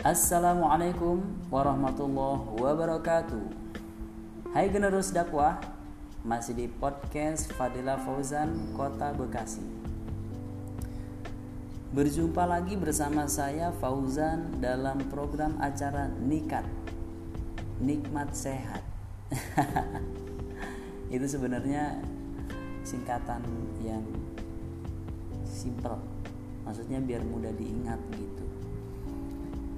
Assalamualaikum 0.00 1.20
warahmatullahi 1.52 2.56
wabarakatuh. 2.56 3.44
Hai 4.56 4.72
generus 4.72 5.12
dakwah 5.12 5.60
Masih 6.24 6.56
di 6.56 6.72
podcast 6.72 7.52
Fadila 7.52 8.00
Fauzan 8.00 8.72
Kota 8.72 9.12
Bekasi. 9.12 9.60
Berjumpa 11.92 12.48
lagi 12.48 12.80
bersama 12.80 13.28
saya 13.28 13.76
Fauzan 13.76 14.56
dalam 14.64 15.04
program 15.12 15.60
acara 15.60 16.08
Nikat 16.08 16.64
Nikmat 17.84 18.32
Sehat. 18.32 18.80
Itu 21.12 21.28
sebenarnya 21.28 22.00
singkatan 22.88 23.44
yang 23.84 24.08
simple. 25.44 26.00
Maksudnya 26.64 27.04
biar 27.04 27.20
mudah 27.20 27.52
diingat 27.52 28.00
gitu 28.16 28.49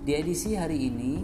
di 0.03 0.19
edisi 0.19 0.59
hari 0.59 0.91
ini, 0.91 1.23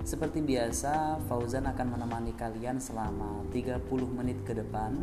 seperti 0.00 0.40
biasa, 0.40 1.20
Fauzan 1.28 1.68
akan 1.68 2.00
menemani 2.00 2.32
kalian 2.32 2.80
selama 2.80 3.44
30 3.52 3.84
menit 4.08 4.40
ke 4.48 4.56
depan. 4.56 4.96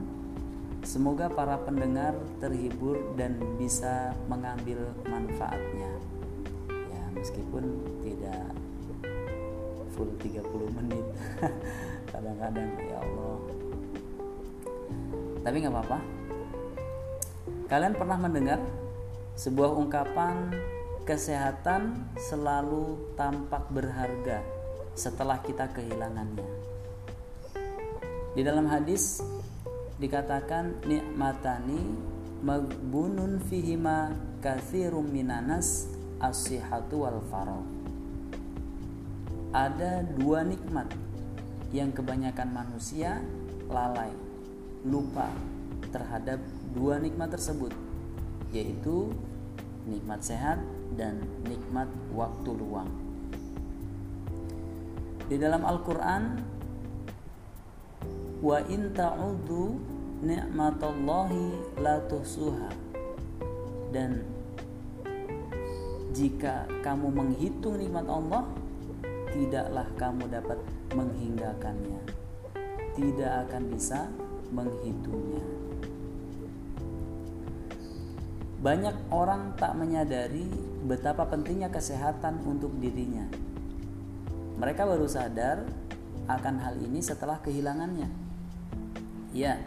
Semoga 0.81 1.29
para 1.29 1.61
pendengar 1.61 2.17
terhibur 2.41 3.13
dan 3.13 3.37
bisa 3.61 4.17
mengambil 4.25 4.89
manfaatnya. 5.05 5.93
Ya, 6.67 7.03
meskipun 7.13 7.85
tidak 8.01 8.49
full 9.93 10.09
30 10.17 10.43
menit. 10.81 11.05
Kadang-kadang 12.11 12.69
ya 12.81 12.97
Allah. 12.97 13.37
Tapi 15.45 15.55
nggak 15.61 15.73
apa-apa. 15.77 15.99
Kalian 17.69 17.93
pernah 17.93 18.17
mendengar 18.17 18.59
sebuah 19.37 19.69
ungkapan 19.77 20.72
kesehatan 21.03 22.15
selalu 22.15 23.11
tampak 23.19 23.67
berharga 23.67 24.39
setelah 24.95 25.43
kita 25.43 25.67
kehilangannya. 25.75 26.47
Di 28.33 28.41
dalam 28.41 28.65
hadis 28.71 29.19
dikatakan 29.99 30.79
nikmatani 30.87 31.79
magbunun 32.39 33.43
fihima 33.51 34.15
kathirum 34.39 35.05
minanas 35.11 35.91
as-sihhatu 36.23 37.03
wal 37.03 37.19
farah. 37.27 37.67
Ada 39.53 40.07
dua 40.17 40.41
nikmat 40.47 40.89
yang 41.75 41.93
kebanyakan 41.93 42.49
manusia 42.49 43.21
lalai, 43.69 44.09
lupa 44.87 45.29
terhadap 45.93 46.41
dua 46.73 46.97
nikmat 46.97 47.29
tersebut, 47.37 47.75
yaitu 48.49 49.13
nikmat 49.87 50.23
sehat 50.23 50.59
dan 50.95 51.23
nikmat 51.47 51.89
waktu 52.15 52.49
luang. 52.55 52.89
Di 55.27 55.35
dalam 55.39 55.63
Al-Qur'an 55.63 56.23
wa 58.43 58.57
in 58.67 58.91
ta'udhu 58.91 59.79
ni'matallahi 60.23 61.79
la 61.79 61.99
tuhsuha. 62.07 62.69
Dan 63.93 64.25
jika 66.13 66.65
kamu 66.81 67.07
menghitung 67.13 67.77
nikmat 67.77 68.05
Allah 68.09 68.45
tidaklah 69.33 69.87
kamu 69.97 70.23
dapat 70.29 70.59
menghinggakannya. 70.93 72.01
Tidak 72.93 73.31
akan 73.49 73.63
bisa 73.73 74.05
menghitungnya 74.53 75.52
banyak 78.63 78.95
orang 79.11 79.59
tak 79.59 79.75
menyadari 79.75 80.47
betapa 80.87 81.27
pentingnya 81.27 81.67
kesehatan 81.67 82.39
untuk 82.47 82.71
dirinya. 82.79 83.27
Mereka 84.55 84.87
baru 84.87 85.03
sadar 85.03 85.67
akan 86.31 86.55
hal 86.63 86.79
ini 86.79 87.03
setelah 87.03 87.43
kehilangannya. 87.43 88.07
Ya, 89.35 89.59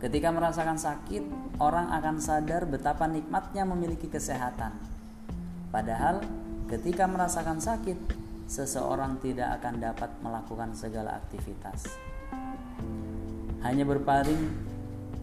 ketika 0.00 0.32
merasakan 0.32 0.80
sakit, 0.80 1.20
orang 1.60 1.92
akan 1.92 2.16
sadar 2.16 2.64
betapa 2.64 3.04
nikmatnya 3.04 3.68
memiliki 3.68 4.08
kesehatan. 4.08 4.72
Padahal, 5.68 6.24
ketika 6.72 7.04
merasakan 7.04 7.60
sakit, 7.60 7.98
seseorang 8.48 9.20
tidak 9.20 9.60
akan 9.60 9.84
dapat 9.84 10.10
melakukan 10.24 10.72
segala 10.72 11.20
aktivitas. 11.20 11.92
Hanya 13.60 13.84
berpaling 13.84 14.69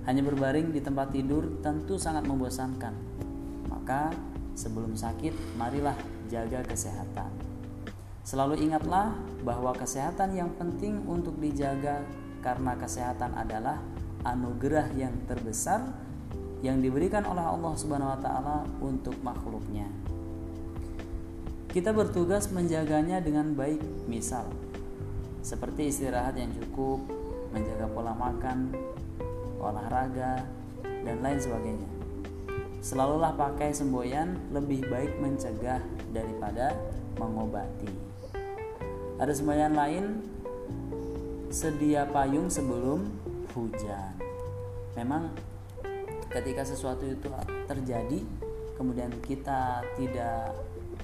hanya 0.07 0.23
berbaring 0.23 0.71
di 0.71 0.79
tempat 0.79 1.11
tidur 1.11 1.59
tentu 1.59 1.99
sangat 1.99 2.23
membosankan. 2.23 2.95
Maka 3.67 4.15
sebelum 4.55 4.95
sakit, 4.95 5.59
marilah 5.59 5.99
jaga 6.31 6.63
kesehatan. 6.63 7.29
Selalu 8.23 8.67
ingatlah 8.67 9.11
bahwa 9.43 9.75
kesehatan 9.75 10.35
yang 10.35 10.51
penting 10.55 11.03
untuk 11.07 11.35
dijaga 11.39 12.03
karena 12.39 12.75
kesehatan 12.79 13.35
adalah 13.35 13.83
anugerah 14.23 14.91
yang 14.95 15.15
terbesar 15.27 15.83
yang 16.63 16.81
diberikan 16.81 17.23
oleh 17.27 17.43
Allah 17.43 17.73
Subhanahu 17.77 18.15
wa 18.17 18.19
taala 18.19 18.57
untuk 18.83 19.15
makhluknya. 19.21 19.87
Kita 21.67 21.93
bertugas 21.93 22.49
menjaganya 22.49 23.21
dengan 23.21 23.53
baik, 23.53 24.09
misal 24.09 24.47
seperti 25.45 25.87
istirahat 25.87 26.35
yang 26.35 26.51
cukup, 26.51 26.99
menjaga 27.55 27.87
pola 27.87 28.11
makan, 28.11 28.73
olahraga, 29.61 30.45
dan 30.83 31.17
lain 31.23 31.39
sebagainya. 31.39 31.89
Selalulah 32.83 33.33
pakai 33.33 33.73
semboyan 33.73 34.37
lebih 34.53 34.85
baik 34.87 35.17
mencegah 35.17 35.81
daripada 36.13 36.77
mengobati. 37.17 37.89
Ada 39.17 39.33
semboyan 39.33 39.73
lain, 39.73 40.21
sedia 41.49 42.05
payung 42.05 42.53
sebelum 42.53 43.09
hujan. 43.57 44.13
Memang 44.93 45.33
ketika 46.29 46.61
sesuatu 46.61 47.07
itu 47.07 47.27
terjadi, 47.65 48.21
kemudian 48.77 49.09
kita 49.25 49.81
tidak 49.97 50.53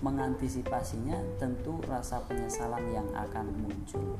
mengantisipasinya, 0.05 1.17
tentu 1.41 1.79
rasa 1.89 2.21
penyesalan 2.27 2.85
yang 2.91 3.07
akan 3.17 3.49
muncul. 3.65 4.19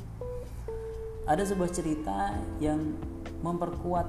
Ada 1.30 1.54
sebuah 1.54 1.72
cerita 1.72 2.34
yang 2.58 2.98
memperkuat 3.44 4.08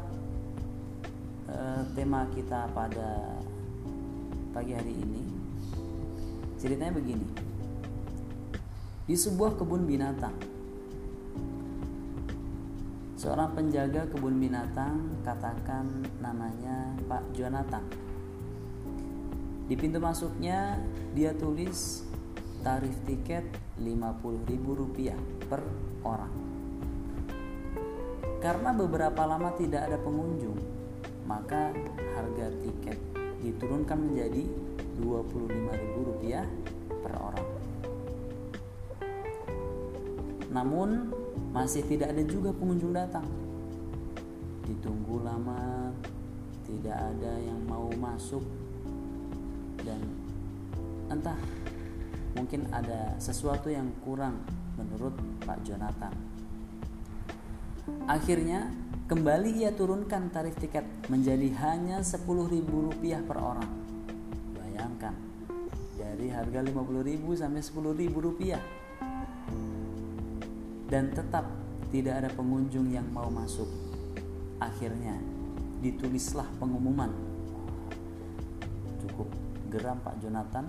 uh, 1.51 1.83
tema 1.99 2.31
kita 2.31 2.71
pada 2.71 3.43
pagi 4.55 4.73
hari 4.73 4.95
ini. 4.95 5.23
Ceritanya 6.63 6.95
begini. 6.95 7.27
Di 9.05 9.13
sebuah 9.13 9.61
kebun 9.61 9.85
binatang, 9.85 10.33
seorang 13.21 13.53
penjaga 13.53 14.09
kebun 14.09 14.41
binatang 14.41 15.21
katakan 15.27 16.09
namanya 16.23 16.97
Pak 17.05 17.35
Jonathan. 17.37 17.85
Di 19.69 19.75
pintu 19.77 20.01
masuknya 20.01 20.81
dia 21.13 21.37
tulis 21.37 22.05
tarif 22.65 22.97
tiket 23.05 23.45
Rp50.000 23.77 25.51
per 25.51 25.61
orang. 26.01 26.44
Karena 28.45 28.77
beberapa 28.77 29.25
lama 29.25 29.57
tidak 29.57 29.89
ada 29.89 29.97
pengunjung, 29.97 30.61
maka 31.25 31.73
harga 32.13 32.53
tiket 32.61 33.01
diturunkan 33.41 33.97
menjadi 33.97 34.45
Rp25.000 35.01 36.45
per 37.01 37.15
orang. 37.25 37.49
Namun 40.53 41.09
masih 41.57 41.89
tidak 41.89 42.13
ada 42.13 42.21
juga 42.29 42.53
pengunjung 42.53 42.93
datang. 42.93 43.25
Ditunggu 44.69 45.25
lama, 45.25 45.89
tidak 46.69 47.01
ada 47.01 47.41
yang 47.41 47.65
mau 47.65 47.89
masuk 47.97 48.45
dan 49.89 50.05
entah 51.09 51.41
mungkin 52.37 52.69
ada 52.77 53.17
sesuatu 53.17 53.73
yang 53.73 53.89
kurang 54.05 54.45
menurut 54.77 55.17
Pak 55.49 55.65
Jonathan. 55.65 56.34
Akhirnya 58.09 58.73
kembali 59.05 59.61
ia 59.61 59.73
turunkan 59.77 60.33
tarif 60.33 60.57
tiket 60.57 60.85
menjadi 61.13 61.53
hanya 61.61 62.01
Rp10.000 62.01 63.29
per 63.29 63.37
orang. 63.37 63.71
Bayangkan, 64.57 65.15
dari 66.01 66.33
harga 66.33 66.65
Rp50.000 66.65 67.25
sampai 67.37 67.61
Rp10.000. 67.61 68.57
Dan 70.89 71.13
tetap 71.13 71.45
tidak 71.93 72.15
ada 72.25 72.31
pengunjung 72.33 72.89
yang 72.89 73.05
mau 73.13 73.29
masuk. 73.29 73.69
Akhirnya 74.61 75.21
ditulislah 75.85 76.49
pengumuman. 76.57 77.13
Cukup 79.05 79.29
geram 79.69 80.01
Pak 80.01 80.17
Jonathan 80.25 80.65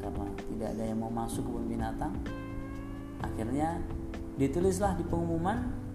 karena 0.00 0.26
tidak 0.48 0.68
ada 0.72 0.84
yang 0.86 0.98
mau 1.02 1.12
masuk 1.12 1.44
kebun 1.44 1.68
binatang. 1.68 2.16
Akhirnya 3.20 3.80
ditulislah 4.40 4.96
di 4.96 5.04
pengumuman 5.04 5.85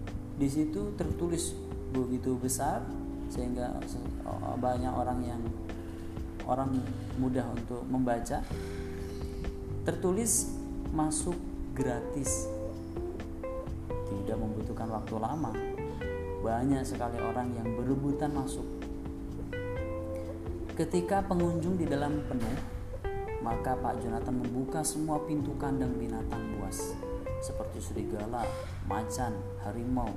di 0.42 0.50
situ 0.50 0.90
tertulis 0.98 1.54
begitu 1.94 2.34
besar 2.34 2.82
sehingga 3.30 3.78
banyak 4.58 4.90
orang 4.90 5.22
yang 5.22 5.38
orang 6.50 6.82
mudah 7.14 7.46
untuk 7.54 7.86
membaca. 7.86 8.42
Tertulis 9.86 10.50
masuk 10.90 11.38
gratis. 11.78 12.50
Tidak 13.86 14.34
membutuhkan 14.34 14.90
waktu 14.90 15.14
lama. 15.14 15.54
Banyak 16.42 16.82
sekali 16.82 17.22
orang 17.22 17.54
yang 17.54 17.78
berebutan 17.78 18.34
masuk. 18.34 18.66
Ketika 20.74 21.22
pengunjung 21.22 21.78
di 21.78 21.86
dalam 21.86 22.18
penuh 22.26 22.58
maka 23.46 23.78
Pak 23.78 24.02
Jonathan 24.02 24.42
membuka 24.42 24.82
semua 24.82 25.22
pintu 25.22 25.54
kandang 25.54 25.94
binatang 25.98 26.42
buas 26.58 26.94
seperti 27.42 27.82
serigala, 27.82 28.46
macan, 28.86 29.34
harimau, 29.66 30.14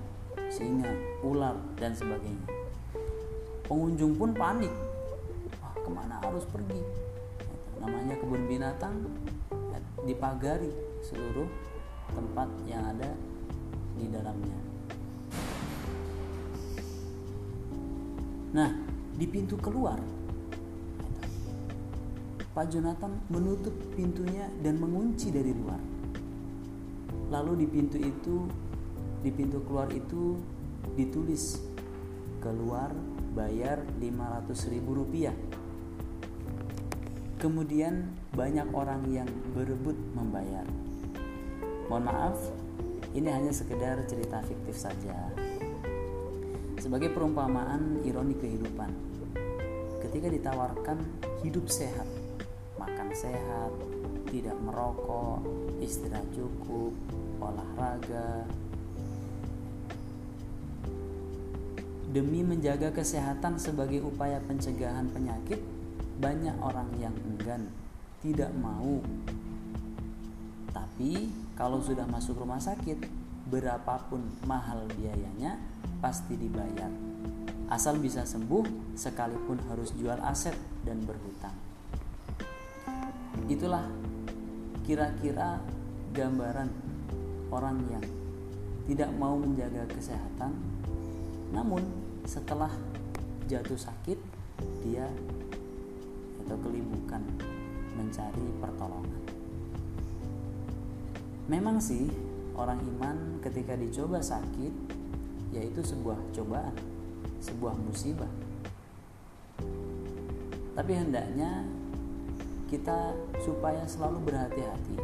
singa, 0.50 0.92
ular, 1.26 1.58
dan 1.78 1.94
sebagainya. 1.94 2.48
Pengunjung 3.66 4.14
pun 4.18 4.32
panik. 4.34 4.72
Wah, 5.62 5.74
ke 5.74 5.90
mana 5.90 6.22
harus 6.22 6.46
pergi? 6.46 6.82
Namanya 7.82 8.18
kebun 8.18 8.46
binatang 8.46 9.10
dipagari 10.06 10.70
seluruh 11.02 11.50
tempat 12.14 12.48
yang 12.70 12.86
ada 12.86 13.10
di 13.98 14.06
dalamnya. 14.10 14.60
Nah, 18.56 18.72
di 19.18 19.26
pintu 19.28 19.60
keluar, 19.60 20.00
Pak 22.56 22.72
Jonathan 22.72 23.20
menutup 23.28 23.76
pintunya 24.00 24.48
dan 24.64 24.80
mengunci 24.80 25.28
dari 25.28 25.52
luar. 25.52 25.82
Lalu 27.28 27.66
di 27.66 27.68
pintu 27.68 28.00
itu, 28.00 28.48
di 29.26 29.34
pintu 29.34 29.66
keluar 29.66 29.90
itu 29.90 30.38
ditulis 30.94 31.58
keluar 32.46 32.94
bayar 33.34 33.82
500 33.98 34.70
ribu 34.70 35.02
rupiah. 35.02 35.34
Kemudian 37.42 38.14
banyak 38.38 38.70
orang 38.70 39.10
yang 39.10 39.26
berebut 39.58 39.98
membayar. 40.14 40.62
Mohon 41.90 42.06
maaf, 42.06 42.38
ini 43.18 43.34
hanya 43.34 43.50
sekedar 43.50 44.06
cerita 44.06 44.46
fiktif 44.46 44.78
saja. 44.78 45.34
Sebagai 46.78 47.10
perumpamaan 47.10 48.06
ironi 48.06 48.38
kehidupan. 48.38 48.94
Ketika 50.06 50.30
ditawarkan 50.30 51.02
hidup 51.42 51.66
sehat, 51.66 52.06
makan 52.78 53.10
sehat, 53.18 53.74
tidak 54.30 54.54
merokok, 54.62 55.42
istirahat 55.82 56.30
cukup, 56.30 56.94
olahraga. 57.42 58.46
Demi 62.16 62.48
menjaga 62.48 62.96
kesehatan 62.96 63.60
sebagai 63.60 64.00
upaya 64.00 64.40
pencegahan 64.48 65.12
penyakit, 65.12 65.60
banyak 66.16 66.56
orang 66.64 66.88
yang 66.96 67.12
enggan, 67.28 67.68
tidak 68.24 68.56
mau. 68.56 69.04
Tapi 70.72 71.28
kalau 71.60 71.84
sudah 71.84 72.08
masuk 72.08 72.40
rumah 72.40 72.64
sakit, 72.64 73.04
berapapun 73.52 74.32
mahal 74.48 74.88
biayanya 74.96 75.60
pasti 76.00 76.40
dibayar. 76.40 76.88
Asal 77.68 78.00
bisa 78.00 78.24
sembuh, 78.24 78.96
sekalipun 78.96 79.60
harus 79.68 79.92
jual 80.00 80.16
aset 80.24 80.56
dan 80.88 81.04
berhutang. 81.04 81.60
Itulah 83.52 83.92
kira-kira 84.88 85.60
gambaran 86.16 86.72
orang 87.52 87.84
yang 87.92 88.06
tidak 88.88 89.12
mau 89.20 89.36
menjaga 89.36 89.84
kesehatan, 89.92 90.56
namun 91.52 92.05
setelah 92.26 92.74
jatuh 93.46 93.78
sakit, 93.78 94.18
dia 94.82 95.06
atau 96.46 96.58
kelibukan 96.62 97.22
mencari 97.98 98.46
pertolongan. 98.62 99.22
Memang 101.46 101.78
sih 101.78 102.10
orang 102.58 102.82
iman 102.82 103.38
ketika 103.42 103.78
dicoba 103.78 104.22
sakit 104.22 104.74
yaitu 105.54 105.86
sebuah 105.86 106.18
cobaan, 106.34 106.76
sebuah 107.40 107.78
musibah. 107.78 108.30
Tapi 110.76 110.92
hendaknya 110.92 111.64
kita 112.68 113.16
supaya 113.40 113.88
selalu 113.88 114.28
berhati-hati 114.28 114.98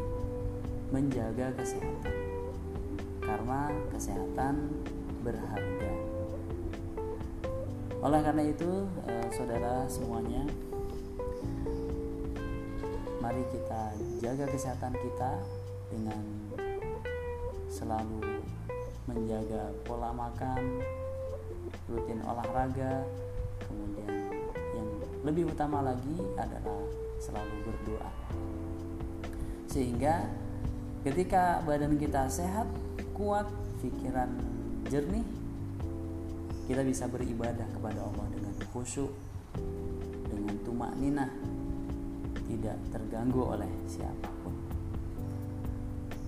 menjaga 0.91 1.55
kesehatan. 1.55 2.15
Karena 3.23 3.71
kesehatan 3.95 4.55
berharga. 5.23 6.20
Oleh 8.01 8.17
karena 8.25 8.43
itu, 8.49 8.89
eh, 9.05 9.27
saudara 9.29 9.85
semuanya, 9.85 10.41
mari 13.21 13.45
kita 13.53 13.93
jaga 14.17 14.49
kesehatan 14.49 14.89
kita 14.97 15.37
dengan 15.93 16.23
selalu 17.69 18.41
menjaga 19.05 19.69
pola 19.85 20.09
makan, 20.17 20.81
rutin 21.85 22.25
olahraga, 22.25 23.05
kemudian 23.69 24.33
yang 24.73 24.89
lebih 25.21 25.53
utama 25.53 25.85
lagi 25.85 26.17
adalah 26.41 26.81
selalu 27.21 27.69
berdoa. 27.69 28.11
Sehingga 29.69 30.25
ketika 31.05 31.61
badan 31.69 32.01
kita 32.01 32.25
sehat, 32.33 32.65
kuat, 33.13 33.45
pikiran 33.85 34.41
jernih, 34.89 35.40
kita 36.71 36.87
bisa 36.87 37.03
beribadah 37.11 37.67
kepada 37.75 37.99
Allah 37.99 38.31
dengan 38.31 38.55
khusyuk, 38.71 39.11
dengan 40.31 40.55
tumak 40.63 40.95
ninah, 40.95 41.27
tidak 42.47 42.79
terganggu 42.95 43.43
oleh 43.43 43.67
siapa 43.91 44.31
pun. 44.39 44.55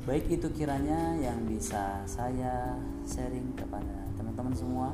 Baik 0.04 0.28
itu 0.28 0.52
kiranya 0.52 1.16
yang 1.16 1.48
bisa 1.48 2.04
saya 2.04 2.76
sharing 3.08 3.56
kepada 3.56 4.04
teman-teman 4.20 4.52
semua. 4.52 4.92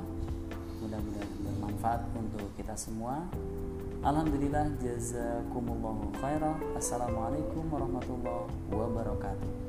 Mudah-mudahan 0.85 1.29
bermanfaat 1.41 2.05
untuk 2.13 2.45
kita 2.53 2.77
semua. 2.77 3.25
Alhamdulillah 4.05 4.69
jazakumullahu 4.77 6.13
khairan. 6.21 6.61
Assalamualaikum 6.77 7.65
warahmatullahi 7.73 8.53
wabarakatuh. 8.69 9.68